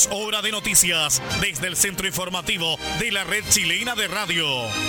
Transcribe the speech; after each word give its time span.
Es 0.00 0.08
hora 0.12 0.40
de 0.40 0.50
noticias 0.50 1.20
desde 1.42 1.66
el 1.66 1.76
centro 1.76 2.06
informativo 2.06 2.78
de 2.98 3.12
la 3.12 3.22
red 3.22 3.44
chilena 3.50 3.94
de 3.94 4.08
radio. 4.08 4.46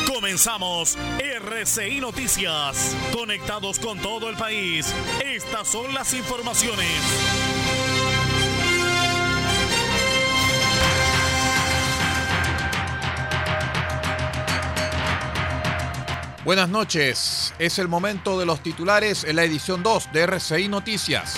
Comenzamos 0.07 0.97
RCI 1.19 1.99
Noticias. 1.99 2.95
Conectados 3.11 3.77
con 3.79 3.99
todo 3.99 4.29
el 4.29 4.37
país. 4.37 4.93
Estas 5.21 5.67
son 5.67 5.93
las 5.93 6.13
informaciones. 6.13 6.87
Buenas 16.45 16.69
noches. 16.69 17.53
Es 17.59 17.79
el 17.79 17.89
momento 17.89 18.39
de 18.39 18.45
los 18.45 18.63
titulares 18.63 19.25
en 19.25 19.35
la 19.35 19.43
edición 19.43 19.83
2 19.83 20.13
de 20.13 20.21
RCI 20.21 20.69
Noticias. 20.69 21.35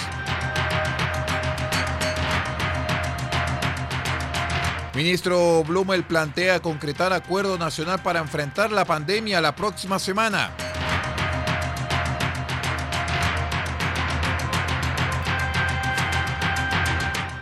Ministro 4.96 5.64
Blumel 5.64 6.04
plantea 6.04 6.62
concretar 6.62 7.14
acuerdo 7.14 7.58
nacional 7.58 8.04
para 8.04 8.20
enfrentar 8.20 8.72
la 8.72 8.86
pandemia 8.86 9.42
la 9.42 9.56
próxima 9.56 9.98
semana. 9.98 10.52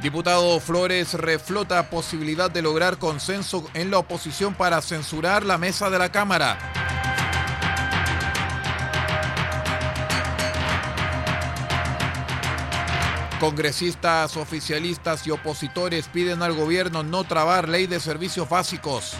Diputado 0.01 0.59
Flores 0.61 1.13
reflota 1.13 1.89
posibilidad 1.89 2.49
de 2.49 2.61
lograr 2.61 2.97
consenso 2.97 3.69
en 3.73 3.91
la 3.91 3.99
oposición 3.99 4.55
para 4.55 4.81
censurar 4.81 5.45
la 5.45 5.57
mesa 5.57 5.89
de 5.89 5.99
la 5.99 6.09
Cámara. 6.09 6.80
Congresistas, 13.41 14.37
oficialistas 14.37 15.25
y 15.25 15.31
opositores 15.31 16.07
piden 16.07 16.43
al 16.43 16.53
gobierno 16.53 17.01
no 17.01 17.23
trabar 17.23 17.67
ley 17.67 17.87
de 17.87 17.99
servicios 17.99 18.47
básicos. 18.47 19.15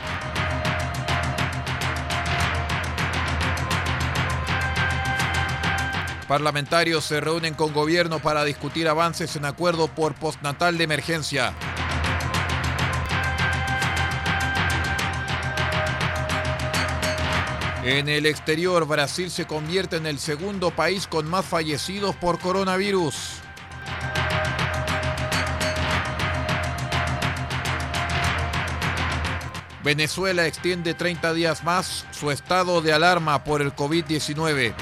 Parlamentarios 6.28 7.04
se 7.04 7.20
reúnen 7.20 7.56
con 7.56 7.74
gobierno 7.74 8.20
para 8.20 8.44
discutir 8.44 8.88
avances 8.88 9.36
en 9.38 9.46
acuerdo 9.46 9.88
por 9.88 10.14
postnatal 10.14 10.78
de 10.78 10.84
emergencia. 10.84 11.56
En 17.84 18.08
el 18.08 18.28
exterior, 18.28 18.86
Brasil 18.86 19.32
se 19.32 19.48
convierte 19.48 19.96
en 19.96 20.06
el 20.06 20.20
segundo 20.20 20.70
país 20.70 21.08
con 21.08 21.28
más 21.28 21.44
fallecidos 21.44 22.16
por 22.16 22.38
coronavirus. 22.38 23.42
Venezuela 29.84 30.46
extiende 30.46 30.94
30 30.94 31.34
días 31.34 31.64
más 31.64 32.06
su 32.12 32.32
estado 32.32 32.82
de 32.82 32.94
alarma 32.94 33.44
por 33.44 33.62
el 33.62 33.76
COVID-19. 33.76 34.74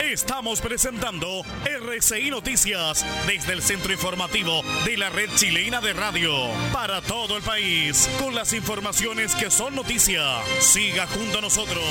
Estamos 0.00 0.60
presentando 0.60 1.42
RCI 1.64 2.30
Noticias 2.30 3.04
desde 3.26 3.52
el 3.52 3.62
centro 3.62 3.92
informativo 3.92 4.62
de 4.84 4.96
la 4.96 5.10
red 5.10 5.28
chilena 5.36 5.80
de 5.80 5.92
radio 5.92 6.32
para 6.72 7.00
todo 7.02 7.36
el 7.36 7.42
país 7.42 8.08
con 8.18 8.34
las 8.34 8.52
informaciones 8.52 9.34
que 9.34 9.50
son 9.50 9.74
noticia. 9.74 10.22
Siga 10.60 11.06
junto 11.06 11.38
a 11.38 11.42
nosotros. 11.42 11.84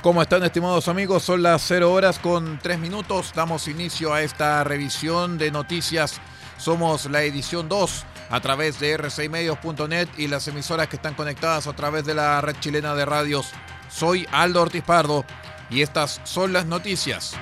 ¿Cómo 0.00 0.22
están 0.22 0.44
estimados 0.44 0.86
amigos? 0.86 1.24
Son 1.24 1.42
las 1.42 1.60
0 1.62 1.92
horas 1.92 2.20
con 2.20 2.60
3 2.62 2.78
minutos. 2.78 3.32
Damos 3.34 3.66
inicio 3.66 4.14
a 4.14 4.22
esta 4.22 4.62
revisión 4.62 5.38
de 5.38 5.50
noticias. 5.50 6.20
Somos 6.56 7.06
la 7.06 7.22
edición 7.22 7.68
2 7.68 8.06
a 8.30 8.40
través 8.40 8.78
de 8.78 8.96
r6medios.net 8.96 10.08
y 10.16 10.28
las 10.28 10.46
emisoras 10.46 10.86
que 10.86 10.96
están 10.96 11.14
conectadas 11.14 11.66
a 11.66 11.72
través 11.72 12.04
de 12.04 12.14
la 12.14 12.40
red 12.40 12.54
chilena 12.60 12.94
de 12.94 13.06
radios. 13.06 13.50
Soy 13.90 14.24
Aldo 14.30 14.62
Ortiz 14.62 14.84
Pardo 14.84 15.24
y 15.68 15.82
estas 15.82 16.20
son 16.22 16.52
las 16.52 16.66
noticias. 16.66 17.36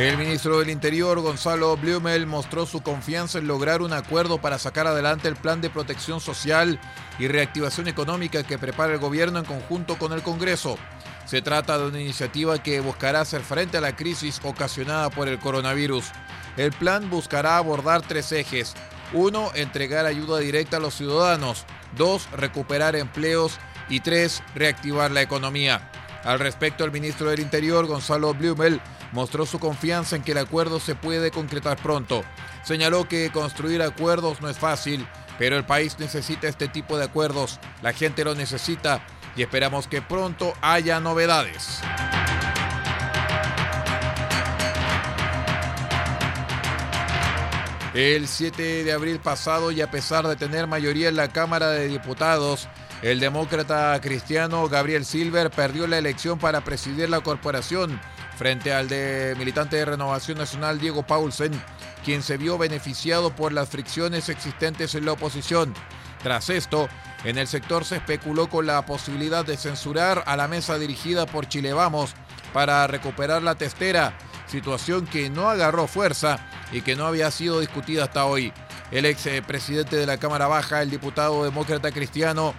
El 0.00 0.16
ministro 0.16 0.58
del 0.58 0.70
Interior, 0.70 1.20
Gonzalo 1.20 1.76
Blumel, 1.76 2.26
mostró 2.26 2.64
su 2.64 2.80
confianza 2.80 3.38
en 3.38 3.46
lograr 3.46 3.82
un 3.82 3.92
acuerdo 3.92 4.40
para 4.40 4.58
sacar 4.58 4.86
adelante 4.86 5.28
el 5.28 5.36
plan 5.36 5.60
de 5.60 5.68
protección 5.68 6.22
social 6.22 6.80
y 7.18 7.28
reactivación 7.28 7.86
económica 7.86 8.42
que 8.42 8.56
prepara 8.56 8.94
el 8.94 8.98
gobierno 8.98 9.40
en 9.40 9.44
conjunto 9.44 9.98
con 9.98 10.14
el 10.14 10.22
Congreso. 10.22 10.78
Se 11.26 11.42
trata 11.42 11.76
de 11.76 11.88
una 11.88 12.00
iniciativa 12.00 12.62
que 12.62 12.80
buscará 12.80 13.20
hacer 13.20 13.42
frente 13.42 13.76
a 13.76 13.82
la 13.82 13.94
crisis 13.94 14.40
ocasionada 14.42 15.10
por 15.10 15.28
el 15.28 15.38
coronavirus. 15.38 16.06
El 16.56 16.72
plan 16.72 17.10
buscará 17.10 17.58
abordar 17.58 18.00
tres 18.00 18.32
ejes. 18.32 18.72
Uno, 19.12 19.50
entregar 19.54 20.06
ayuda 20.06 20.38
directa 20.38 20.78
a 20.78 20.80
los 20.80 20.94
ciudadanos. 20.94 21.66
Dos, 21.94 22.26
recuperar 22.32 22.96
empleos. 22.96 23.58
Y 23.90 24.00
tres, 24.00 24.42
reactivar 24.54 25.10
la 25.10 25.20
economía. 25.20 25.90
Al 26.24 26.38
respecto, 26.38 26.84
el 26.84 26.92
ministro 26.92 27.30
del 27.30 27.40
Interior, 27.40 27.86
Gonzalo 27.86 28.34
Blumel, 28.34 28.80
mostró 29.12 29.46
su 29.46 29.58
confianza 29.58 30.16
en 30.16 30.22
que 30.22 30.32
el 30.32 30.38
acuerdo 30.38 30.78
se 30.78 30.94
puede 30.94 31.30
concretar 31.30 31.78
pronto. 31.78 32.22
Señaló 32.62 33.08
que 33.08 33.30
construir 33.32 33.80
acuerdos 33.82 34.40
no 34.42 34.48
es 34.48 34.58
fácil, 34.58 35.06
pero 35.38 35.56
el 35.56 35.64
país 35.64 35.98
necesita 35.98 36.48
este 36.48 36.68
tipo 36.68 36.98
de 36.98 37.04
acuerdos, 37.04 37.58
la 37.82 37.94
gente 37.94 38.24
lo 38.24 38.34
necesita 38.34 39.02
y 39.34 39.42
esperamos 39.42 39.88
que 39.88 40.02
pronto 40.02 40.52
haya 40.60 41.00
novedades. 41.00 41.80
El 47.94 48.28
7 48.28 48.84
de 48.84 48.92
abril 48.92 49.18
pasado 49.18 49.72
y 49.72 49.80
a 49.80 49.90
pesar 49.90 50.28
de 50.28 50.36
tener 50.36 50.66
mayoría 50.68 51.08
en 51.08 51.16
la 51.16 51.28
Cámara 51.28 51.70
de 51.70 51.88
Diputados, 51.88 52.68
el 53.02 53.18
demócrata 53.18 53.98
cristiano 54.00 54.68
Gabriel 54.68 55.06
Silver 55.06 55.50
perdió 55.50 55.86
la 55.86 55.98
elección 55.98 56.38
para 56.38 56.62
presidir 56.62 57.08
la 57.08 57.20
corporación 57.20 57.98
frente 58.36 58.72
al 58.72 58.88
de 58.88 59.34
militante 59.38 59.76
de 59.76 59.84
Renovación 59.86 60.38
Nacional 60.38 60.78
Diego 60.78 61.02
Paulsen, 61.02 61.52
quien 62.04 62.22
se 62.22 62.36
vio 62.36 62.58
beneficiado 62.58 63.34
por 63.34 63.52
las 63.52 63.68
fricciones 63.68 64.28
existentes 64.28 64.94
en 64.94 65.06
la 65.06 65.12
oposición. 65.12 65.74
Tras 66.22 66.50
esto, 66.50 66.88
en 67.24 67.38
el 67.38 67.46
sector 67.46 67.84
se 67.84 67.96
especuló 67.96 68.48
con 68.48 68.66
la 68.66 68.84
posibilidad 68.84 69.44
de 69.44 69.56
censurar 69.56 70.22
a 70.26 70.36
la 70.36 70.48
mesa 70.48 70.78
dirigida 70.78 71.26
por 71.26 71.48
Chile 71.48 71.72
Vamos 71.72 72.14
para 72.52 72.86
recuperar 72.86 73.42
la 73.42 73.54
testera, 73.54 74.16
situación 74.46 75.06
que 75.06 75.30
no 75.30 75.48
agarró 75.48 75.86
fuerza 75.86 76.38
y 76.72 76.82
que 76.82 76.96
no 76.96 77.06
había 77.06 77.30
sido 77.30 77.60
discutida 77.60 78.04
hasta 78.04 78.26
hoy. 78.26 78.52
El 78.90 79.06
ex 79.06 79.28
presidente 79.46 79.96
de 79.96 80.06
la 80.06 80.18
Cámara 80.18 80.48
Baja, 80.48 80.82
el 80.82 80.90
diputado 80.90 81.44
demócrata 81.44 81.92
cristiano 81.92 82.54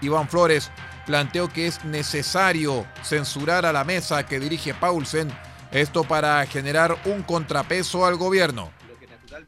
Iván 0.00 0.28
Flores, 0.28 0.70
planteó 1.06 1.48
que 1.48 1.66
es 1.66 1.84
necesario 1.84 2.86
censurar 3.02 3.66
a 3.66 3.72
la 3.72 3.84
mesa 3.84 4.26
que 4.26 4.40
dirige 4.40 4.74
Paulsen, 4.74 5.30
esto 5.72 6.04
para 6.04 6.44
generar 6.46 6.96
un 7.04 7.22
contrapeso 7.22 8.06
al 8.06 8.16
gobierno. 8.16 8.70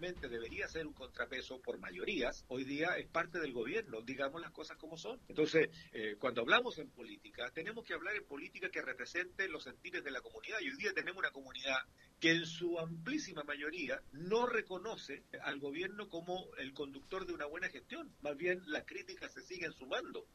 Debería 0.00 0.66
ser 0.68 0.86
un 0.86 0.94
contrapeso 0.94 1.60
por 1.60 1.78
mayorías, 1.78 2.44
hoy 2.48 2.64
día 2.64 2.96
es 2.96 3.06
parte 3.08 3.38
del 3.38 3.52
gobierno, 3.52 4.00
digamos 4.00 4.40
las 4.40 4.50
cosas 4.50 4.76
como 4.78 4.96
son. 4.96 5.20
Entonces, 5.28 5.68
eh, 5.92 6.16
cuando 6.18 6.40
hablamos 6.40 6.78
en 6.78 6.88
política, 6.90 7.50
tenemos 7.54 7.84
que 7.84 7.92
hablar 7.92 8.16
en 8.16 8.24
política 8.24 8.70
que 8.70 8.80
represente 8.80 9.48
los 9.48 9.64
sentires 9.64 10.02
de 10.02 10.10
la 10.10 10.20
comunidad. 10.20 10.58
Y 10.60 10.70
hoy 10.70 10.76
día 10.78 10.92
tenemos 10.94 11.18
una 11.18 11.30
comunidad 11.30 11.76
que 12.18 12.32
en 12.32 12.46
su 12.46 12.78
amplísima 12.78 13.44
mayoría 13.44 14.00
no 14.12 14.46
reconoce 14.46 15.24
al 15.42 15.60
gobierno 15.60 16.08
como 16.08 16.46
el 16.58 16.72
conductor 16.72 17.26
de 17.26 17.34
una 17.34 17.46
buena 17.46 17.68
gestión. 17.68 18.10
Más 18.22 18.36
bien 18.36 18.62
las 18.66 18.84
críticas 18.84 19.32
se 19.32 19.42
siguen 19.42 19.72
sumando. 19.72 20.26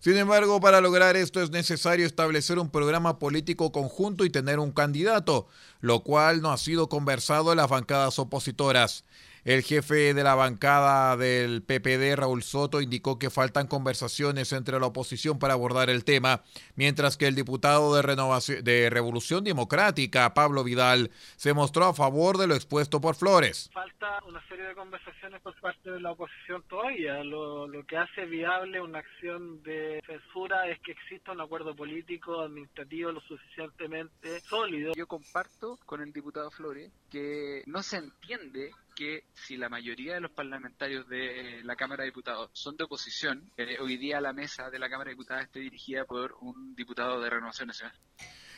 Sin 0.00 0.16
embargo, 0.16 0.60
para 0.60 0.80
lograr 0.80 1.16
esto 1.16 1.40
es 1.40 1.50
necesario 1.50 2.04
establecer 2.04 2.58
un 2.58 2.70
programa 2.70 3.18
político 3.18 3.72
conjunto 3.72 4.24
y 4.24 4.30
tener 4.30 4.58
un 4.58 4.72
candidato, 4.72 5.48
lo 5.80 6.02
cual 6.02 6.42
no 6.42 6.52
ha 6.52 6.58
sido 6.58 6.88
conversado 6.88 7.52
en 7.52 7.58
las 7.58 7.70
bancadas 7.70 8.18
opositoras. 8.18 9.03
El 9.44 9.62
jefe 9.62 10.14
de 10.14 10.24
la 10.24 10.34
bancada 10.34 11.18
del 11.18 11.62
PPD, 11.62 12.16
Raúl 12.16 12.42
Soto, 12.42 12.80
indicó 12.80 13.18
que 13.18 13.28
faltan 13.28 13.66
conversaciones 13.66 14.54
entre 14.54 14.80
la 14.80 14.86
oposición 14.86 15.38
para 15.38 15.52
abordar 15.52 15.90
el 15.90 16.02
tema, 16.02 16.42
mientras 16.76 17.18
que 17.18 17.26
el 17.26 17.34
diputado 17.34 17.94
de, 17.94 18.00
Renovación, 18.00 18.64
de 18.64 18.88
Revolución 18.88 19.44
Democrática, 19.44 20.32
Pablo 20.32 20.64
Vidal, 20.64 21.10
se 21.36 21.52
mostró 21.52 21.84
a 21.84 21.92
favor 21.92 22.38
de 22.38 22.46
lo 22.46 22.54
expuesto 22.54 23.02
por 23.02 23.16
Flores. 23.16 23.68
Falta 23.74 24.18
una 24.26 24.42
serie 24.48 24.64
de 24.64 24.74
conversaciones 24.74 25.42
por 25.42 25.54
parte 25.60 25.90
de 25.90 26.00
la 26.00 26.12
oposición 26.12 26.62
todavía. 26.66 27.22
Lo, 27.22 27.68
lo 27.68 27.84
que 27.84 27.98
hace 27.98 28.24
viable 28.24 28.80
una 28.80 29.00
acción 29.00 29.62
de 29.62 30.00
censura 30.06 30.70
es 30.70 30.80
que 30.80 30.92
exista 30.92 31.32
un 31.32 31.42
acuerdo 31.42 31.76
político, 31.76 32.40
administrativo 32.40 33.12
lo 33.12 33.20
suficientemente 33.20 34.40
sólido. 34.40 34.94
Yo 34.96 35.06
comparto 35.06 35.78
con 35.84 36.00
el 36.00 36.14
diputado 36.14 36.50
Flores 36.50 36.90
que 37.10 37.62
no 37.66 37.82
se 37.82 37.98
entiende 37.98 38.72
que 38.94 39.24
si 39.34 39.56
la 39.56 39.68
mayoría 39.68 40.14
de 40.14 40.20
los 40.20 40.30
parlamentarios 40.30 41.08
de 41.08 41.60
la 41.64 41.76
Cámara 41.76 42.02
de 42.02 42.10
Diputados 42.10 42.50
son 42.52 42.76
de 42.76 42.84
oposición, 42.84 43.50
eh, 43.56 43.78
hoy 43.80 43.96
día 43.96 44.20
la 44.20 44.32
mesa 44.32 44.70
de 44.70 44.78
la 44.78 44.88
Cámara 44.88 45.08
de 45.08 45.14
Diputados 45.14 45.44
esté 45.44 45.60
dirigida 45.60 46.04
por 46.04 46.36
un 46.40 46.74
diputado 46.74 47.20
de 47.20 47.30
Renovación 47.30 47.68
Nacional. 47.68 47.96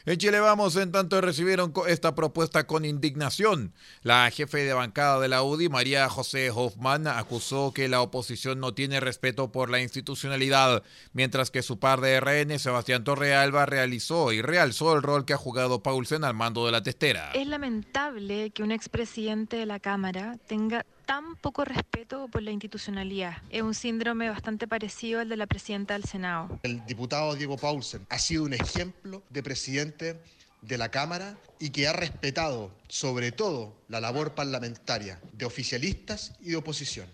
En 0.08 0.18
Chile 0.18 0.38
Vamos, 0.38 0.76
en 0.76 0.92
tanto, 0.92 1.20
recibieron 1.20 1.72
esta 1.88 2.14
propuesta 2.14 2.64
con 2.64 2.84
indignación. 2.84 3.72
La 4.02 4.30
jefe 4.30 4.58
de 4.58 4.72
bancada 4.72 5.18
de 5.18 5.26
la 5.26 5.42
UDI, 5.42 5.68
María 5.68 6.08
José 6.08 6.52
Hoffman, 6.54 7.08
acusó 7.08 7.72
que 7.74 7.88
la 7.88 8.00
oposición 8.00 8.60
no 8.60 8.72
tiene 8.72 9.00
respeto 9.00 9.50
por 9.50 9.68
la 9.68 9.80
institucionalidad, 9.80 10.84
mientras 11.12 11.50
que 11.50 11.64
su 11.64 11.80
par 11.80 12.00
de 12.00 12.20
RN, 12.20 12.56
Sebastián 12.60 13.02
Torrealba, 13.02 13.66
realizó 13.66 14.30
y 14.30 14.42
realzó 14.42 14.94
el 14.94 15.02
rol 15.02 15.24
que 15.24 15.32
ha 15.32 15.38
jugado 15.38 15.82
Paulsen 15.82 16.22
al 16.22 16.34
mando 16.34 16.64
de 16.66 16.70
la 16.70 16.84
testera. 16.84 17.32
Es 17.32 17.48
lamentable 17.48 18.50
que 18.50 18.62
un 18.62 18.70
expresidente 18.70 19.56
de 19.56 19.66
la 19.66 19.80
Cámara 19.80 20.38
tenga 20.46 20.86
tan 21.06 21.36
poco 21.36 21.64
respeto 21.64 22.28
por 22.28 22.42
la 22.42 22.50
institucionalidad. 22.50 23.38
Es 23.48 23.62
un 23.62 23.74
síndrome 23.74 24.28
bastante 24.28 24.66
parecido 24.66 25.20
al 25.20 25.28
de 25.28 25.36
la 25.36 25.46
presidenta 25.46 25.94
del 25.94 26.04
Senado. 26.04 26.58
El 26.62 26.84
diputado 26.84 27.34
Diego 27.34 27.56
Paulsen 27.56 28.04
ha 28.10 28.18
sido 28.18 28.44
un 28.44 28.52
ejemplo 28.52 29.22
de 29.30 29.42
presidente 29.42 30.20
de 30.62 30.78
la 30.78 30.90
Cámara 30.90 31.38
y 31.60 31.70
que 31.70 31.86
ha 31.86 31.92
respetado 31.92 32.72
sobre 32.88 33.30
todo 33.30 33.76
la 33.88 34.00
labor 34.00 34.34
parlamentaria 34.34 35.20
de 35.32 35.46
oficialistas 35.46 36.32
y 36.40 36.50
de 36.50 36.56
oposición. 36.56 37.06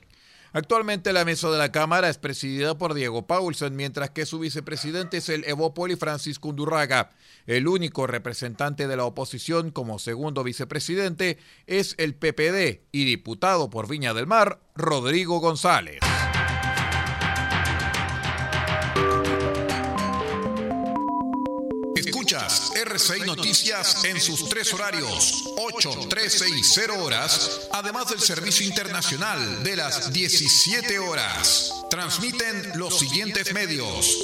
Actualmente 0.54 1.14
la 1.14 1.24
mesa 1.24 1.50
de 1.50 1.56
la 1.56 1.72
Cámara 1.72 2.10
es 2.10 2.18
presidida 2.18 2.76
por 2.76 2.92
Diego 2.92 3.26
Paulsen, 3.26 3.74
mientras 3.74 4.10
que 4.10 4.26
su 4.26 4.38
vicepresidente 4.38 5.16
es 5.16 5.30
el 5.30 5.44
Evópoli 5.44 5.96
Francisco 5.96 6.48
Undurraga. 6.48 7.10
El 7.46 7.66
único 7.68 8.06
representante 8.06 8.86
de 8.86 8.96
la 8.96 9.06
oposición 9.06 9.70
como 9.70 9.98
segundo 9.98 10.44
vicepresidente 10.44 11.38
es 11.66 11.94
el 11.96 12.14
PPD 12.14 12.82
y 12.92 13.04
diputado 13.04 13.70
por 13.70 13.88
Viña 13.88 14.12
del 14.12 14.26
Mar, 14.26 14.60
Rodrigo 14.74 15.40
González. 15.40 16.00
Escuchas 22.94 23.16
RCI 23.16 23.26
Noticias 23.26 24.04
en 24.04 24.20
sus 24.20 24.48
tres 24.50 24.72
horarios, 24.74 25.44
8, 25.56 26.08
13 26.10 26.48
y 26.50 26.62
0 26.62 27.02
horas, 27.02 27.62
además 27.72 28.08
del 28.10 28.20
servicio 28.20 28.66
internacional 28.66 29.62
de 29.62 29.76
las 29.76 30.12
17 30.12 30.98
horas. 30.98 31.72
Transmiten 31.88 32.72
los 32.74 32.98
siguientes 32.98 33.54
medios. 33.54 34.18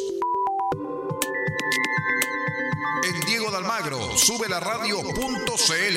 En 3.04 3.20
Diego 3.22 3.50
de 3.50 3.56
Almagro, 3.56 4.18
sube 4.18 4.50
la 4.50 4.60
radio.cl. 4.60 5.96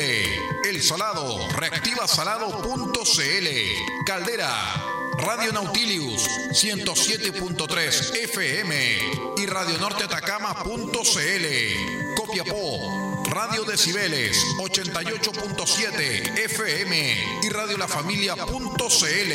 El 0.63 0.81
Salado, 0.81 1.50
reactiva 1.50 2.07
salado.cl. 2.07 3.47
Caldera, 4.06 4.50
Radio 5.17 5.51
Nautilius 5.51 6.27
107.3 6.51 8.15
FM 8.23 8.75
y 9.37 9.45
Radio 9.45 9.77
Norte 9.77 10.03
Atacama.cl. 10.03 10.65
Copiapó, 12.15 13.23
Radio 13.29 13.63
Decibeles 13.63 14.37
88.7 14.57 16.39
FM 16.45 17.15
y 17.43 17.49
Radio 17.49 17.77
La 17.77 17.87
Familia.cl. 17.87 19.33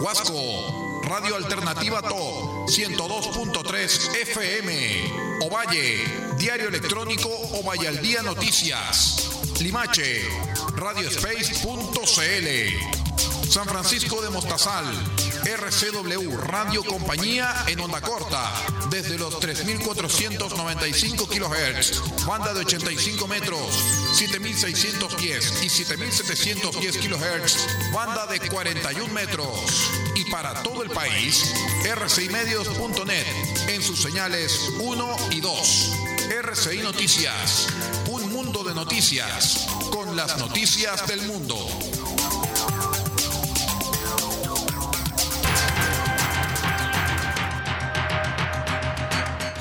Huasco, 0.00 1.00
Radio 1.04 1.36
Alternativa 1.36 2.02
To 2.02 2.66
102.3 2.66 4.16
FM. 4.22 5.38
Ovalle, 5.42 6.04
Diario 6.38 6.68
Electrónico 6.68 7.28
Ovalle 7.28 7.88
al 7.88 8.00
Noticias. 8.24 9.28
Limache, 9.60 10.22
Radiospace.cl. 10.76 13.03
San 13.48 13.66
Francisco 13.66 14.20
de 14.22 14.30
Mostazal, 14.30 14.84
RCW 15.44 16.36
Radio 16.38 16.82
Compañía 16.84 17.64
en 17.66 17.80
onda 17.80 18.00
corta, 18.00 18.50
desde 18.90 19.18
los 19.18 19.34
3.495 19.34 21.28
kHz, 21.28 22.26
banda 22.26 22.52
de 22.54 22.60
85 22.60 23.28
metros, 23.28 23.60
7.610 24.14 25.62
y 25.62 25.68
7.710 25.68 26.98
kHz, 26.98 27.92
banda 27.92 28.26
de 28.26 28.40
41 28.40 29.12
metros. 29.12 29.90
Y 30.16 30.24
para 30.30 30.62
todo 30.62 30.82
el 30.82 30.90
país, 30.90 31.52
rcimedios.net 31.84 33.26
en 33.68 33.82
sus 33.82 34.02
señales 34.02 34.70
1 34.80 35.16
y 35.30 35.40
2. 35.40 35.92
RCI 36.30 36.78
Noticias, 36.78 37.68
un 38.08 38.32
mundo 38.32 38.64
de 38.64 38.74
noticias, 38.74 39.66
con 39.90 40.16
las 40.16 40.38
noticias 40.38 41.06
del 41.06 41.22
mundo. 41.22 41.56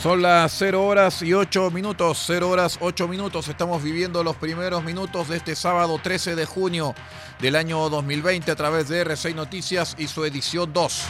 Son 0.03 0.22
las 0.22 0.51
0 0.57 0.86
horas 0.86 1.22
y 1.22 1.33
8 1.33 1.72
minutos, 1.72 2.22
0 2.27 2.50
horas 2.50 2.77
8 2.81 3.07
minutos. 3.07 3.48
Estamos 3.48 3.81
viviendo 3.81 4.22
los 4.22 4.36
primeros 4.36 4.83
minutos 4.83 5.29
de 5.29 5.38
este 5.38 5.55
sábado 5.55 5.98
13 5.98 6.36
de 6.36 6.45
junio 6.45 6.93
del 7.39 7.55
año 7.55 7.89
2020 7.89 8.51
a 8.51 8.55
través 8.57 8.89
de 8.89 9.05
R6 9.05 9.33
Noticias 9.33 9.95
y 9.98 10.07
su 10.07 10.25
edición 10.25 10.74
2. 10.74 11.03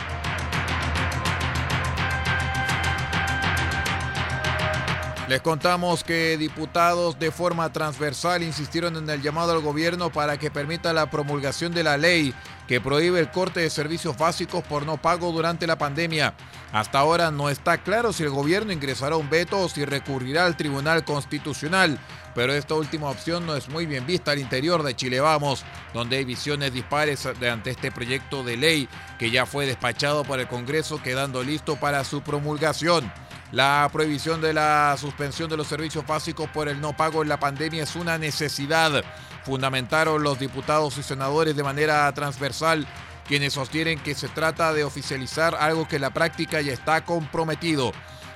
Les 5.34 5.42
contamos 5.42 6.04
que 6.04 6.38
diputados 6.38 7.18
de 7.18 7.32
forma 7.32 7.74
transversal 7.74 8.44
insistieron 8.44 8.98
en 8.98 9.10
el 9.10 9.24
llamado 9.24 9.52
al 9.52 9.62
gobierno 9.62 10.12
para 10.12 10.38
que 10.38 10.52
permita 10.52 10.94
la 10.94 11.10
promulgación 11.10 11.74
de 11.74 11.82
la 11.82 11.98
ley 11.98 12.36
que 12.68 12.80
prohíbe 12.80 13.20
el 13.20 13.32
corte 13.32 13.62
de 13.62 13.72
servicios 13.72 14.16
básicos 14.16 14.64
por 14.64 14.86
no 14.86 15.02
pago 15.02 15.32
durante 15.32 15.66
la 15.66 15.76
pandemia. 15.76 16.36
Hasta 16.72 17.00
ahora 17.00 17.32
no 17.32 17.50
está 17.50 17.80
claro 17.80 18.14
si 18.14 18.22
el 18.22 18.30
gobierno 18.30 18.74
ingresará 18.74 19.16
un 19.16 19.28
veto 19.28 19.60
o 19.60 19.70
si 19.70 19.86
recurrirá 19.86 20.46
al 20.46 20.56
Tribunal 20.56 21.04
Constitucional, 21.04 21.98
pero 22.36 22.54
esta 22.54 22.76
última 22.76 23.10
opción 23.10 23.48
no 23.48 23.56
es 23.56 23.70
muy 23.70 23.88
bien 23.88 24.06
vista 24.06 24.34
al 24.34 24.40
interior 24.40 24.84
de 24.84 24.96
Chile 24.96 25.20
Vamos, 25.20 25.66
donde 25.96 26.18
hay 26.18 26.26
visiones 26.26 26.74
dispares 26.74 27.26
ante 27.26 27.72
este 27.72 27.92
proyecto 27.92 28.44
de 28.44 28.56
ley 28.56 28.88
que 29.18 29.32
ya 29.32 29.48
fue 29.48 29.66
despachado 29.66 30.24
por 30.26 30.40
el 30.40 30.48
Congreso 30.48 31.02
quedando 31.02 31.42
listo 31.42 31.76
para 31.76 32.04
su 32.04 32.22
promulgación. 32.22 33.12
La 33.54 33.88
prohibición 33.94 34.42
de 34.42 34.52
la 34.52 34.98
suspensión 35.00 35.48
de 35.48 35.58
los 35.58 35.68
servicios 35.68 36.08
básicos 36.08 36.50
por 36.50 36.68
el 36.68 36.82
no 36.82 36.98
pago 36.98 37.22
en 37.22 37.30
la 37.30 37.40
pandemia 37.40 37.84
es 37.84 37.96
una 37.96 38.18
necesidad, 38.18 39.04
fundamentaron 39.44 40.24
los 40.24 40.40
diputados 40.40 40.98
y 40.98 41.04
senadores 41.04 41.56
de 41.56 41.62
manera 41.62 42.12
transversal, 42.14 42.88
quienes 43.28 43.54
sostienen 43.54 44.00
que 44.00 44.16
se 44.16 44.28
trata 44.28 44.74
de 44.74 44.84
oficializar 44.84 45.54
algo 45.54 45.88
que 45.88 45.98
en 45.98 46.02
la 46.02 46.10
práctica 46.10 46.62
ya 46.62 46.74
está 46.74 47.06
comprometido. 47.06 47.92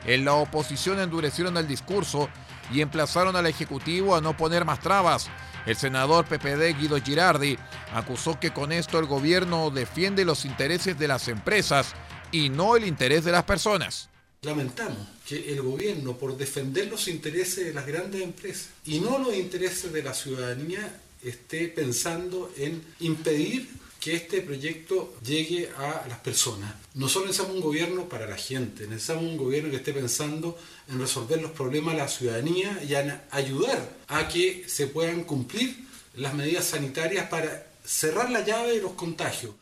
En 0.06 0.24
la 0.24 0.34
oposición 0.34 1.00
endurecieron 1.00 1.58
el 1.58 1.68
discurso 1.68 2.30
y 2.72 2.82
emplazaron 2.82 3.36
al 3.36 3.48
Ejecutivo 3.48 4.16
a 4.16 4.22
no 4.22 4.38
poner 4.38 4.66
más 4.66 4.82
trabas. 4.82 5.32
El 5.66 5.78
senador 5.78 6.26
PPD 6.26 6.78
Guido 6.80 7.02
Girardi 7.02 7.58
acusó 7.92 8.40
que 8.40 8.54
con 8.54 8.72
esto 8.72 9.00
el 9.00 9.08
gobierno 9.08 9.72
defiende 9.72 10.26
los 10.26 10.46
intereses 10.46 11.00
de 11.00 11.08
las 11.08 11.28
empresas 11.28 11.96
y 12.32 12.50
no 12.50 12.76
el 12.76 12.86
interés 12.86 13.26
de 13.26 13.32
las 13.32 13.46
personas. 13.46 14.12
Lamentamos 14.48 15.06
que 15.28 15.52
el 15.52 15.62
gobierno, 15.62 16.18
por 16.18 16.38
defender 16.38 16.88
los 16.88 17.10
intereses 17.10 17.66
de 17.66 17.74
las 17.74 17.86
grandes 17.86 18.22
empresas 18.22 18.70
y 18.86 19.02
no 19.02 19.20
los 19.20 19.36
intereses 19.36 19.92
de 19.92 20.02
la 20.02 20.14
ciudadanía, 20.14 21.02
esté 21.22 21.68
pensando 21.68 22.50
en 22.56 22.82
impedir 23.02 23.68
que 24.00 24.16
este 24.16 24.40
proyecto 24.40 25.16
llegue 25.22 25.70
a 25.78 26.06
las 26.08 26.20
personas. 26.20 26.74
No 26.94 27.10
solo 27.10 27.26
necesitamos 27.26 27.58
un 27.58 27.62
gobierno 27.62 28.08
para 28.08 28.26
la 28.26 28.38
gente, 28.38 28.88
necesitamos 28.88 29.26
un 29.26 29.36
gobierno 29.36 29.70
que 29.70 29.76
esté 29.76 29.92
pensando 29.92 30.58
en 30.88 30.98
resolver 30.98 31.42
los 31.42 31.52
problemas 31.52 31.96
de 31.96 32.00
la 32.00 32.08
ciudadanía 32.08 32.82
y 32.88 32.96
en 32.96 33.20
ayudar 33.32 33.98
a 34.08 34.30
que 34.30 34.64
se 34.66 34.88
puedan 34.88 35.26
cumplir 35.26 35.76
las 36.16 36.34
medidas 36.34 36.64
sanitarias 36.64 37.28
para 37.28 37.68
cerrar 37.84 38.32
la 38.32 38.46
llave 38.46 38.76
de 38.76 38.82
los 38.82 38.94
contagios. 38.94 39.56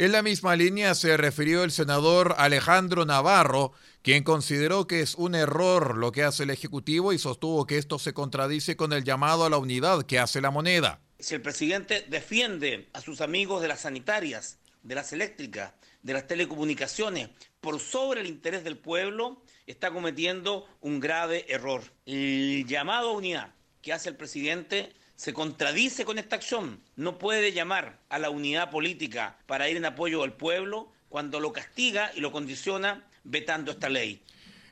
En 0.00 0.12
la 0.12 0.22
misma 0.22 0.54
línea 0.54 0.94
se 0.94 1.16
refirió 1.16 1.64
el 1.64 1.72
senador 1.72 2.36
Alejandro 2.38 3.04
Navarro, 3.04 3.72
quien 4.00 4.22
consideró 4.22 4.86
que 4.86 5.00
es 5.00 5.16
un 5.16 5.34
error 5.34 5.96
lo 5.96 6.12
que 6.12 6.22
hace 6.22 6.44
el 6.44 6.50
Ejecutivo 6.50 7.12
y 7.12 7.18
sostuvo 7.18 7.66
que 7.66 7.78
esto 7.78 7.98
se 7.98 8.14
contradice 8.14 8.76
con 8.76 8.92
el 8.92 9.02
llamado 9.02 9.44
a 9.44 9.50
la 9.50 9.58
unidad 9.58 10.04
que 10.04 10.20
hace 10.20 10.40
la 10.40 10.52
moneda. 10.52 11.00
Si 11.18 11.34
el 11.34 11.42
presidente 11.42 12.06
defiende 12.08 12.88
a 12.92 13.00
sus 13.00 13.20
amigos 13.20 13.60
de 13.60 13.66
las 13.66 13.80
sanitarias, 13.80 14.60
de 14.84 14.94
las 14.94 15.12
eléctricas, 15.12 15.72
de 16.04 16.12
las 16.12 16.28
telecomunicaciones, 16.28 17.30
por 17.60 17.80
sobre 17.80 18.20
el 18.20 18.28
interés 18.28 18.62
del 18.62 18.78
pueblo, 18.78 19.42
está 19.66 19.90
cometiendo 19.90 20.68
un 20.80 21.00
grave 21.00 21.44
error. 21.52 21.82
El 22.06 22.66
llamado 22.68 23.08
a 23.08 23.14
unidad 23.14 23.52
que 23.82 23.92
hace 23.92 24.10
el 24.10 24.16
presidente 24.16 24.92
se 25.18 25.34
contradice 25.34 26.04
con 26.04 26.18
esta 26.18 26.36
acción. 26.36 26.80
No 26.94 27.18
puede 27.18 27.52
llamar 27.52 27.98
a 28.08 28.20
la 28.20 28.30
unidad 28.30 28.70
política 28.70 29.36
para 29.46 29.68
ir 29.68 29.76
en 29.76 29.84
apoyo 29.84 30.22
al 30.22 30.34
pueblo 30.34 30.92
cuando 31.08 31.40
lo 31.40 31.52
castiga 31.52 32.12
y 32.14 32.20
lo 32.20 32.30
condiciona 32.30 33.04
vetando 33.24 33.72
esta 33.72 33.88
ley. 33.88 34.22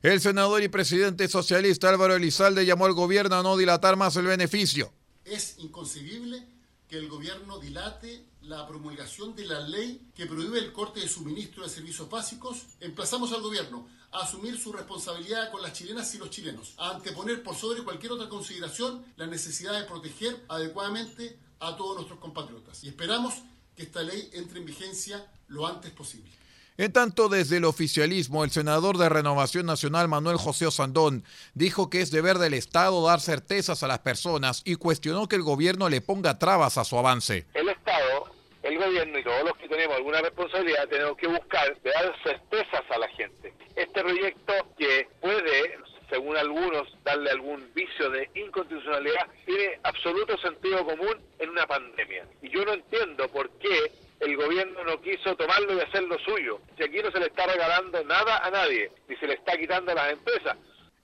El 0.02 0.20
senador 0.20 0.62
y 0.62 0.68
presidente 0.68 1.26
socialista 1.26 1.88
Álvaro 1.88 2.14
Elizalde 2.14 2.64
llamó 2.64 2.86
al 2.86 2.92
gobierno 2.92 3.34
a 3.34 3.42
no 3.42 3.56
dilatar 3.56 3.96
más 3.96 4.14
el 4.16 4.26
beneficio. 4.26 4.92
Es 5.24 5.56
inconcebible 5.58 6.46
que 6.88 6.98
el 6.98 7.08
gobierno 7.08 7.58
dilate 7.58 8.26
la 8.42 8.66
promulgación 8.66 9.34
de 9.34 9.44
la 9.44 9.60
ley 9.60 10.10
que 10.14 10.26
prohíbe 10.26 10.58
el 10.58 10.72
corte 10.72 11.00
de 11.00 11.08
suministro 11.08 11.64
de 11.64 11.68
servicios 11.68 12.08
básicos. 12.08 12.66
Emplazamos 12.80 13.32
al 13.32 13.42
gobierno 13.42 13.88
a 14.12 14.20
asumir 14.20 14.58
su 14.58 14.72
responsabilidad 14.72 15.50
con 15.50 15.62
las 15.62 15.72
chilenas 15.72 16.14
y 16.14 16.18
los 16.18 16.30
chilenos, 16.30 16.74
a 16.78 16.90
anteponer 16.90 17.42
por 17.42 17.56
sobre 17.56 17.82
cualquier 17.82 18.12
otra 18.12 18.28
consideración 18.28 19.04
la 19.16 19.26
necesidad 19.26 19.78
de 19.78 19.86
proteger 19.86 20.44
adecuadamente 20.48 21.38
a 21.58 21.76
todos 21.76 21.96
nuestros 21.96 22.20
compatriotas. 22.20 22.84
Y 22.84 22.88
esperamos 22.88 23.34
que 23.74 23.82
esta 23.82 24.02
ley 24.02 24.30
entre 24.32 24.60
en 24.60 24.66
vigencia 24.66 25.26
lo 25.48 25.66
antes 25.66 25.90
posible. 25.90 26.30
En 26.78 26.92
tanto, 26.92 27.30
desde 27.30 27.56
el 27.56 27.64
oficialismo, 27.64 28.44
el 28.44 28.50
senador 28.50 28.98
de 28.98 29.08
Renovación 29.08 29.64
Nacional, 29.64 30.08
Manuel 30.08 30.36
José 30.36 30.66
Osandón, 30.66 31.24
dijo 31.54 31.88
que 31.88 32.02
es 32.02 32.10
deber 32.10 32.36
del 32.36 32.52
Estado 32.52 33.02
dar 33.06 33.20
certezas 33.20 33.82
a 33.82 33.86
las 33.86 34.00
personas 34.00 34.60
y 34.66 34.76
cuestionó 34.76 35.26
que 35.26 35.36
el 35.36 35.42
gobierno 35.42 35.88
le 35.88 36.02
ponga 36.02 36.38
trabas 36.38 36.76
a 36.76 36.84
su 36.84 36.98
avance. 36.98 37.46
El 37.54 37.70
Estado, 37.70 38.30
el 38.62 38.76
gobierno 38.76 39.18
y 39.18 39.24
todos 39.24 39.44
los 39.44 39.56
que 39.56 39.68
tenemos 39.68 39.96
alguna 39.96 40.20
responsabilidad 40.20 40.86
tenemos 40.88 41.16
que 41.16 41.28
buscar 41.28 41.78
dar 41.82 42.14
certezas 42.22 42.82
a 42.90 42.98
la 42.98 43.08
gente. 43.08 43.54
Este 43.74 44.02
proyecto 44.02 44.52
que 44.76 45.08
puede 45.22 45.78
según 46.10 46.36
algunos, 46.36 46.86
darle 47.02 47.30
algún 47.30 47.68
vicio 47.74 48.10
de 48.10 48.30
inconstitucionalidad, 48.34 49.26
tiene 49.44 49.80
absoluto 49.82 50.38
sentido 50.38 50.84
común 50.84 51.16
en 51.38 51.50
una 51.50 51.66
pandemia. 51.66 52.28
Y 52.42 52.48
yo 52.50 52.64
no 52.64 52.74
entiendo 52.74 53.28
por 53.28 53.50
qué 53.58 53.90
el 54.20 54.36
gobierno 54.36 54.84
no 54.84 55.00
quiso 55.00 55.36
tomarlo 55.36 55.74
y 55.74 55.80
hacerlo 55.80 56.16
suyo. 56.24 56.60
Si 56.76 56.84
aquí 56.84 56.98
no 57.02 57.10
se 57.10 57.20
le 57.20 57.26
está 57.26 57.46
regalando 57.46 58.02
nada 58.04 58.38
a 58.38 58.50
nadie, 58.50 58.90
ni 59.08 59.16
se 59.16 59.26
le 59.26 59.34
está 59.34 59.56
quitando 59.56 59.92
a 59.92 59.94
las 59.94 60.12
empresas. 60.12 60.56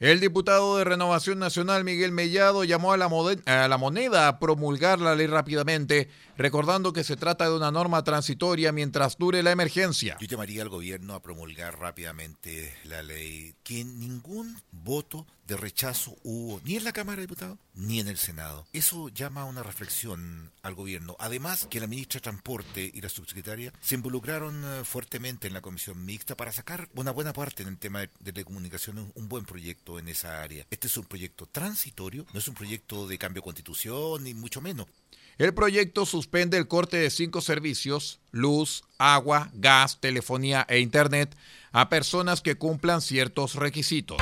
El 0.03 0.19
diputado 0.19 0.79
de 0.79 0.85
Renovación 0.85 1.39
Nacional, 1.39 1.85
Miguel 1.85 2.11
Mellado, 2.11 2.65
llamó 2.65 2.93
a 2.93 2.97
la, 2.97 3.09
a 3.47 3.69
la, 3.69 3.79
moneda 3.79 4.27
a 4.27 4.41
promulgar 4.41 4.99
la 4.99 5.15
ley 5.15 5.29
rápidamente, 5.29 6.09
recordando 6.37 6.93
que 6.93 7.05
se 7.05 7.15
trata 7.15 7.49
de 7.49 7.55
una 7.55 7.71
norma 7.71 8.03
transitoria 8.03 8.73
mientras 8.73 9.17
dure 9.17 9.45
la 9.45 9.53
emergencia. 9.53 10.17
Yo 10.19 10.27
llamaría 10.27 10.63
al 10.63 10.71
gobierno 10.71 11.15
a 11.15 11.23
promulgar 11.23 11.79
rápidamente 11.79 12.75
la 12.83 13.05
ley, 13.05 13.55
que 13.63 13.85
ningún 13.85 14.61
voto 14.73 15.25
rechazo 15.57 16.17
hubo 16.23 16.61
ni 16.65 16.77
en 16.77 16.85
la 16.85 16.93
Cámara 16.93 17.17
de 17.17 17.23
Diputados 17.23 17.59
ni 17.75 18.01
en 18.01 18.09
el 18.09 18.19
Senado. 18.19 18.67
Eso 18.73 19.09
llama 19.09 19.43
a 19.43 19.47
una 19.47 19.63
reflexión 19.63 20.51
al 20.63 20.75
gobierno. 20.75 21.17
Además, 21.19 21.67
que 21.71 21.81
la 21.81 21.87
ministra 21.87 22.19
de 22.19 22.25
Transporte 22.25 22.91
y 22.93 23.01
la 23.01 23.09
subsecretaria 23.09 23.73
se 23.81 23.95
involucraron 23.95 24.63
eh, 24.65 24.85
fuertemente 24.85 25.47
en 25.47 25.55
la 25.55 25.61
comisión 25.61 26.05
mixta 26.05 26.37
para 26.37 26.53
sacar 26.53 26.89
una 26.95 27.11
buena 27.11 27.33
parte 27.33 27.63
en 27.63 27.71
el 27.71 27.79
tema 27.79 28.01
de 28.01 28.09
telecomunicaciones, 28.33 29.07
un 29.15 29.29
buen 29.29 29.45
proyecto 29.45 29.99
en 29.99 30.09
esa 30.09 30.43
área. 30.43 30.67
Este 30.71 30.87
es 30.87 30.97
un 30.97 31.05
proyecto 31.05 31.47
transitorio, 31.47 32.27
no 32.33 32.39
es 32.39 32.49
un 32.49 32.55
proyecto 32.55 33.07
de 33.07 33.19
cambio 33.19 33.41
de 33.41 33.45
constitución, 33.45 34.25
ni 34.25 34.35
mucho 34.35 34.61
menos. 34.61 34.87
El 35.39 35.55
proyecto 35.55 36.05
suspende 36.05 36.59
el 36.59 36.69
corte 36.69 36.99
de 36.99 37.11
cinco 37.11 37.41
servicios, 37.41 38.21
luz, 38.31 38.85
agua, 38.99 39.51
gas, 39.55 39.99
telefonía 39.99 40.67
e 40.69 40.79
internet, 40.79 41.35
a 41.73 41.89
personas 41.89 42.43
que 42.43 42.57
cumplan 42.57 43.01
ciertos 43.01 43.55
requisitos. 43.55 44.19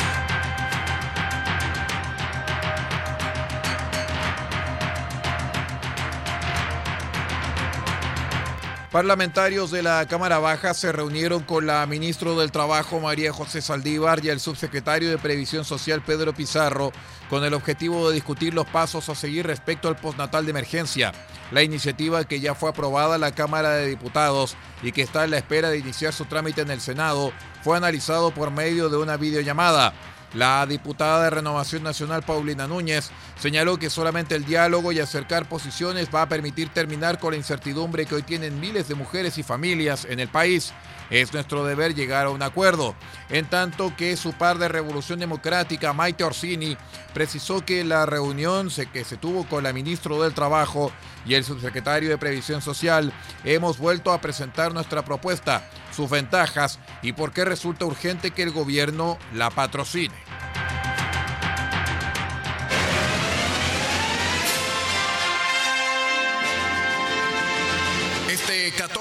Parlamentarios 8.90 9.70
de 9.70 9.84
la 9.84 10.04
Cámara 10.08 10.40
Baja 10.40 10.74
se 10.74 10.90
reunieron 10.90 11.44
con 11.44 11.64
la 11.64 11.86
ministra 11.86 12.32
del 12.32 12.50
Trabajo 12.50 12.98
María 12.98 13.32
José 13.32 13.62
Saldívar 13.62 14.24
y 14.24 14.30
el 14.30 14.40
subsecretario 14.40 15.08
de 15.08 15.16
Previsión 15.16 15.64
Social 15.64 16.02
Pedro 16.02 16.34
Pizarro 16.34 16.90
con 17.28 17.44
el 17.44 17.54
objetivo 17.54 18.08
de 18.08 18.16
discutir 18.16 18.52
los 18.52 18.66
pasos 18.66 19.08
a 19.08 19.14
seguir 19.14 19.46
respecto 19.46 19.86
al 19.86 19.96
postnatal 19.96 20.44
de 20.44 20.50
emergencia. 20.50 21.12
La 21.52 21.62
iniciativa 21.62 22.24
que 22.24 22.40
ya 22.40 22.56
fue 22.56 22.70
aprobada 22.70 23.14
en 23.14 23.20
la 23.20 23.32
Cámara 23.32 23.70
de 23.74 23.86
Diputados 23.86 24.56
y 24.82 24.90
que 24.90 25.02
está 25.02 25.22
en 25.22 25.30
la 25.30 25.38
espera 25.38 25.70
de 25.70 25.78
iniciar 25.78 26.12
su 26.12 26.24
trámite 26.24 26.62
en 26.62 26.72
el 26.72 26.80
Senado 26.80 27.32
fue 27.62 27.76
analizado 27.76 28.32
por 28.32 28.50
medio 28.50 28.88
de 28.88 28.96
una 28.96 29.16
videollamada. 29.16 29.92
La 30.34 30.64
diputada 30.64 31.24
de 31.24 31.30
Renovación 31.30 31.82
Nacional, 31.82 32.22
Paulina 32.22 32.68
Núñez, 32.68 33.10
señaló 33.40 33.78
que 33.78 33.90
solamente 33.90 34.36
el 34.36 34.44
diálogo 34.44 34.92
y 34.92 35.00
acercar 35.00 35.48
posiciones 35.48 36.08
va 36.14 36.22
a 36.22 36.28
permitir 36.28 36.68
terminar 36.68 37.18
con 37.18 37.32
la 37.32 37.36
incertidumbre 37.36 38.06
que 38.06 38.14
hoy 38.14 38.22
tienen 38.22 38.60
miles 38.60 38.86
de 38.86 38.94
mujeres 38.94 39.38
y 39.38 39.42
familias 39.42 40.06
en 40.08 40.20
el 40.20 40.28
país. 40.28 40.72
Es 41.10 41.32
nuestro 41.32 41.64
deber 41.64 41.96
llegar 41.96 42.26
a 42.26 42.30
un 42.30 42.42
acuerdo. 42.42 42.94
En 43.28 43.46
tanto 43.46 43.92
que 43.96 44.16
su 44.16 44.32
par 44.32 44.58
de 44.58 44.68
Revolución 44.68 45.18
Democrática, 45.18 45.92
Maite 45.92 46.22
Orsini, 46.22 46.76
precisó 47.12 47.64
que 47.64 47.82
la 47.82 48.06
reunión 48.06 48.70
que 48.92 49.04
se 49.04 49.16
tuvo 49.16 49.44
con 49.48 49.64
la 49.64 49.72
ministra 49.72 50.16
del 50.16 50.34
Trabajo 50.34 50.92
y 51.26 51.34
el 51.34 51.42
subsecretario 51.42 52.08
de 52.08 52.18
Previsión 52.18 52.62
Social, 52.62 53.12
hemos 53.42 53.78
vuelto 53.78 54.12
a 54.12 54.20
presentar 54.20 54.72
nuestra 54.72 55.04
propuesta, 55.04 55.68
sus 55.94 56.08
ventajas 56.08 56.78
y 57.02 57.12
por 57.12 57.32
qué 57.32 57.44
resulta 57.44 57.84
urgente 57.84 58.30
que 58.30 58.44
el 58.44 58.52
gobierno 58.52 59.18
la 59.34 59.50
patrocine. 59.50 60.14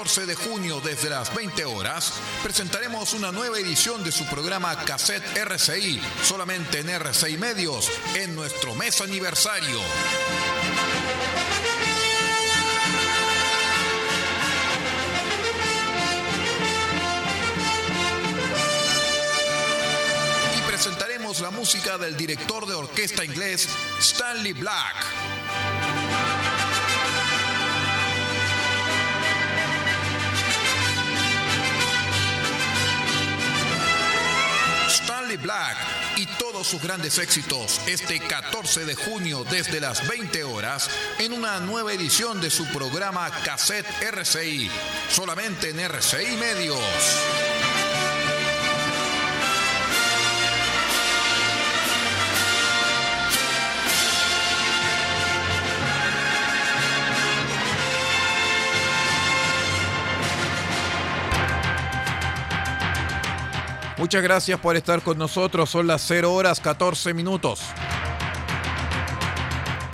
14 0.00 0.24
de 0.24 0.34
junio 0.34 0.80
desde 0.80 1.10
las 1.10 1.34
20 1.34 1.62
horas 1.66 2.14
presentaremos 2.42 3.12
una 3.12 3.32
nueva 3.32 3.58
edición 3.58 4.02
de 4.02 4.10
su 4.10 4.24
programa 4.24 4.74
Cassette 4.86 5.36
RCI, 5.36 6.00
solamente 6.24 6.78
en 6.78 6.88
RCI 6.88 7.36
Medios, 7.36 7.90
en 8.14 8.34
nuestro 8.34 8.74
mes 8.74 9.02
aniversario. 9.02 9.78
Y 20.56 20.62
presentaremos 20.62 21.40
la 21.40 21.50
música 21.50 21.98
del 21.98 22.16
director 22.16 22.66
de 22.66 22.72
orquesta 22.72 23.22
inglés 23.22 23.68
Stanley 23.98 24.54
Black. 24.54 25.39
Black 35.42 35.76
y 36.16 36.26
todos 36.38 36.66
sus 36.66 36.82
grandes 36.82 37.18
éxitos 37.18 37.80
este 37.86 38.20
14 38.20 38.84
de 38.84 38.94
junio 38.94 39.44
desde 39.50 39.80
las 39.80 40.06
20 40.08 40.44
horas 40.44 40.90
en 41.18 41.32
una 41.32 41.60
nueva 41.60 41.92
edición 41.92 42.40
de 42.40 42.50
su 42.50 42.66
programa 42.66 43.30
Cassette 43.44 43.86
RCI, 44.00 44.70
solamente 45.10 45.70
en 45.70 45.80
RCI 45.80 46.36
Medios. 46.36 47.59
Muchas 64.00 64.22
gracias 64.22 64.58
por 64.58 64.76
estar 64.76 65.02
con 65.02 65.18
nosotros. 65.18 65.68
Son 65.68 65.86
las 65.86 66.00
0 66.08 66.32
horas 66.32 66.58
14 66.58 67.12
minutos. 67.12 67.60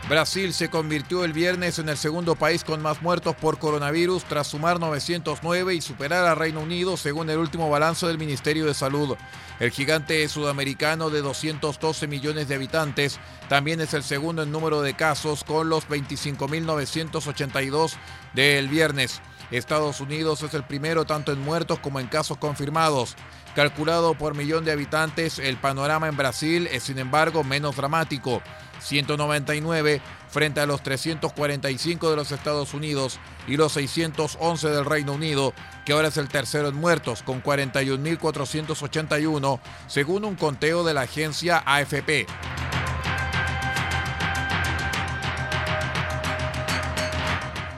Brasil 0.08 0.54
se 0.54 0.70
convirtió 0.70 1.24
el 1.24 1.32
viernes 1.32 1.80
en 1.80 1.88
el 1.88 1.96
segundo 1.96 2.36
país 2.36 2.62
con 2.62 2.80
más 2.80 3.02
muertos 3.02 3.34
por 3.34 3.58
coronavirus 3.58 4.22
tras 4.22 4.46
sumar 4.46 4.78
909 4.78 5.74
y 5.74 5.80
superar 5.80 6.24
a 6.26 6.36
Reino 6.36 6.60
Unido 6.60 6.96
según 6.96 7.28
el 7.28 7.38
último 7.38 7.68
balance 7.68 8.06
del 8.06 8.16
Ministerio 8.16 8.66
de 8.66 8.74
Salud. 8.74 9.16
El 9.58 9.72
gigante 9.72 10.28
sudamericano 10.28 11.10
de 11.10 11.22
212 11.22 12.06
millones 12.06 12.46
de 12.46 12.54
habitantes 12.54 13.18
también 13.48 13.80
es 13.80 13.94
el 13.94 14.04
segundo 14.04 14.44
en 14.44 14.52
número 14.52 14.80
de 14.80 14.94
casos 14.94 15.42
con 15.42 15.68
los 15.68 15.88
25.982 15.88 17.94
del 18.32 18.68
viernes. 18.68 19.20
Estados 19.50 20.00
Unidos 20.00 20.40
es 20.44 20.54
el 20.54 20.62
primero 20.62 21.04
tanto 21.04 21.32
en 21.32 21.40
muertos 21.40 21.80
como 21.80 21.98
en 21.98 22.06
casos 22.06 22.38
confirmados. 22.38 23.16
Calculado 23.56 24.14
por 24.14 24.36
millón 24.36 24.64
de 24.64 24.72
habitantes, 24.72 25.38
el 25.38 25.56
panorama 25.56 26.08
en 26.08 26.16
Brasil 26.16 26.68
es 26.70 26.84
sin 26.84 26.98
embargo 26.98 27.42
menos 27.42 27.74
dramático. 27.74 28.42
199 28.80 30.00
frente 30.28 30.60
a 30.60 30.66
los 30.66 30.82
345 30.82 32.10
de 32.10 32.16
los 32.16 32.32
Estados 32.32 32.74
Unidos 32.74 33.20
y 33.46 33.56
los 33.56 33.72
611 33.72 34.68
del 34.68 34.84
Reino 34.84 35.14
Unido, 35.14 35.54
que 35.84 35.92
ahora 35.92 36.08
es 36.08 36.16
el 36.16 36.26
tercero 36.28 36.66
en 36.68 36.74
muertos, 36.76 37.22
con 37.22 37.40
41.481, 37.42 39.60
según 39.86 40.24
un 40.24 40.34
conteo 40.34 40.82
de 40.84 40.94
la 40.94 41.02
agencia 41.02 41.62
AFP. 41.64 42.26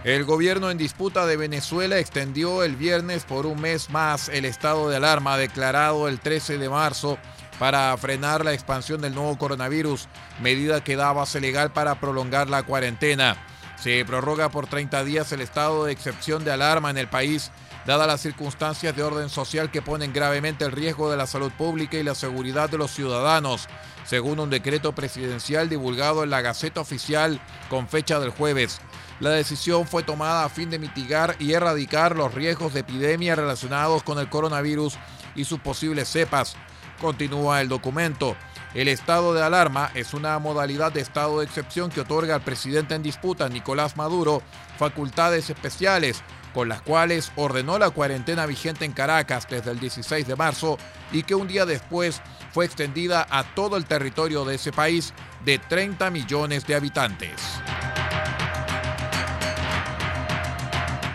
El 0.08 0.24
gobierno 0.24 0.70
en 0.70 0.78
disputa 0.78 1.26
de 1.26 1.36
Venezuela 1.36 1.98
extendió 1.98 2.62
el 2.62 2.76
viernes 2.76 3.24
por 3.24 3.44
un 3.44 3.60
mes 3.60 3.90
más 3.90 4.30
el 4.30 4.46
estado 4.46 4.88
de 4.88 4.96
alarma 4.96 5.36
declarado 5.36 6.08
el 6.08 6.18
13 6.18 6.56
de 6.56 6.70
marzo 6.70 7.18
para 7.58 7.96
frenar 7.96 8.44
la 8.44 8.52
expansión 8.52 9.00
del 9.00 9.14
nuevo 9.14 9.36
coronavirus, 9.36 10.08
medida 10.40 10.82
que 10.82 10.96
da 10.96 11.12
base 11.12 11.40
legal 11.40 11.72
para 11.72 12.00
prolongar 12.00 12.48
la 12.48 12.62
cuarentena. 12.62 13.36
Se 13.80 14.04
prorroga 14.04 14.48
por 14.48 14.66
30 14.66 15.04
días 15.04 15.30
el 15.32 15.40
estado 15.40 15.84
de 15.84 15.92
excepción 15.92 16.44
de 16.44 16.50
alarma 16.50 16.90
en 16.90 16.98
el 16.98 17.08
país, 17.08 17.50
dadas 17.86 18.06
las 18.06 18.20
circunstancias 18.20 18.94
de 18.94 19.02
orden 19.02 19.28
social 19.28 19.70
que 19.70 19.82
ponen 19.82 20.12
gravemente 20.12 20.64
el 20.64 20.72
riesgo 20.72 21.10
de 21.10 21.16
la 21.16 21.26
salud 21.26 21.52
pública 21.52 21.96
y 21.96 22.02
la 22.02 22.14
seguridad 22.14 22.68
de 22.68 22.78
los 22.78 22.90
ciudadanos, 22.90 23.68
según 24.04 24.40
un 24.40 24.50
decreto 24.50 24.94
presidencial 24.94 25.68
divulgado 25.68 26.24
en 26.24 26.30
la 26.30 26.40
Gaceta 26.40 26.80
Oficial 26.80 27.40
con 27.70 27.88
fecha 27.88 28.18
del 28.20 28.30
jueves. 28.30 28.80
La 29.20 29.30
decisión 29.30 29.86
fue 29.86 30.02
tomada 30.02 30.44
a 30.44 30.48
fin 30.48 30.70
de 30.70 30.78
mitigar 30.78 31.36
y 31.38 31.52
erradicar 31.52 32.16
los 32.16 32.34
riesgos 32.34 32.74
de 32.74 32.80
epidemia 32.80 33.36
relacionados 33.36 34.02
con 34.02 34.18
el 34.18 34.28
coronavirus 34.28 34.96
y 35.34 35.44
sus 35.44 35.60
posibles 35.60 36.08
cepas, 36.08 36.56
Continúa 37.00 37.60
el 37.60 37.68
documento. 37.68 38.36
El 38.74 38.88
estado 38.88 39.32
de 39.32 39.42
alarma 39.42 39.90
es 39.94 40.14
una 40.14 40.38
modalidad 40.38 40.92
de 40.92 41.00
estado 41.00 41.38
de 41.38 41.46
excepción 41.46 41.90
que 41.90 42.00
otorga 42.00 42.34
al 42.34 42.42
presidente 42.42 42.94
en 42.94 43.02
disputa, 43.02 43.48
Nicolás 43.48 43.96
Maduro, 43.96 44.42
facultades 44.78 45.48
especiales, 45.48 46.22
con 46.52 46.68
las 46.68 46.82
cuales 46.82 47.32
ordenó 47.36 47.78
la 47.78 47.90
cuarentena 47.90 48.46
vigente 48.46 48.84
en 48.84 48.92
Caracas 48.92 49.46
desde 49.48 49.70
el 49.70 49.80
16 49.80 50.26
de 50.26 50.36
marzo 50.36 50.78
y 51.12 51.22
que 51.22 51.34
un 51.34 51.48
día 51.48 51.66
después 51.66 52.20
fue 52.52 52.64
extendida 52.64 53.26
a 53.30 53.44
todo 53.54 53.76
el 53.76 53.84
territorio 53.84 54.44
de 54.44 54.56
ese 54.56 54.72
país 54.72 55.14
de 55.44 55.58
30 55.58 56.10
millones 56.10 56.66
de 56.66 56.74
habitantes. 56.74 57.32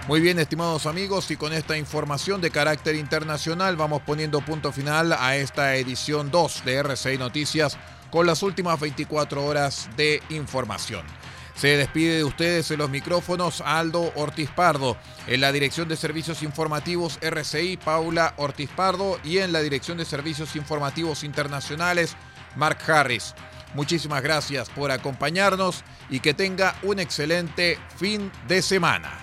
Muy 0.05 0.19
bien, 0.19 0.37
estimados 0.37 0.85
amigos, 0.85 1.31
y 1.31 1.37
con 1.37 1.53
esta 1.53 1.77
información 1.77 2.41
de 2.41 2.51
carácter 2.51 2.95
internacional 2.95 3.77
vamos 3.77 4.01
poniendo 4.01 4.41
punto 4.41 4.73
final 4.73 5.13
a 5.13 5.37
esta 5.37 5.77
edición 5.77 6.29
2 6.29 6.65
de 6.65 6.75
RCI 6.75 7.17
Noticias 7.17 7.77
con 8.11 8.27
las 8.27 8.43
últimas 8.43 8.81
24 8.81 9.45
horas 9.45 9.89
de 9.95 10.21
información. 10.29 11.05
Se 11.55 11.77
despide 11.77 12.17
de 12.17 12.25
ustedes 12.25 12.69
en 12.71 12.79
los 12.79 12.89
micrófonos 12.89 13.61
Aldo 13.61 14.11
Ortiz 14.15 14.49
Pardo, 14.51 14.97
en 15.25 15.39
la 15.39 15.53
Dirección 15.53 15.87
de 15.87 15.95
Servicios 15.95 16.43
Informativos 16.43 17.17
RCI 17.21 17.77
Paula 17.77 18.33
Ortiz 18.35 18.71
Pardo 18.71 19.19
y 19.23 19.37
en 19.37 19.53
la 19.53 19.61
Dirección 19.61 19.97
de 19.97 20.03
Servicios 20.03 20.57
Informativos 20.57 21.23
Internacionales 21.23 22.17
Mark 22.57 22.79
Harris. 22.87 23.35
Muchísimas 23.73 24.21
gracias 24.21 24.69
por 24.69 24.91
acompañarnos 24.91 25.85
y 26.09 26.19
que 26.19 26.33
tenga 26.33 26.75
un 26.83 26.99
excelente 26.99 27.79
fin 27.97 28.29
de 28.49 28.61
semana. 28.61 29.22